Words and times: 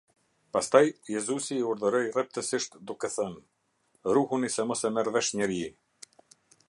Pastaj 0.55 0.79
Jezusi 1.15 1.57
i 1.57 1.65
urdhëroi 1.73 2.09
rreptësisht 2.15 2.79
duke 2.93 3.11
thënë: 3.17 3.37
"Ruhuni 4.17 4.51
se 4.55 4.67
mos 4.73 4.83
e 4.91 4.93
merr 4.97 5.13
vesh 5.19 5.31
njeri". 5.43 5.61